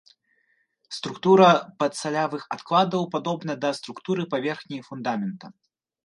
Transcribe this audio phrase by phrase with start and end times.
[0.99, 1.49] Структура
[1.83, 5.45] падсалявых адкладаў падобна да структуры паверхні фундамента.